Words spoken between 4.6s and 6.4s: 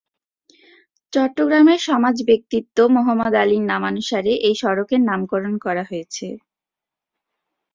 সড়কের নামকরণ করা হয়েছে।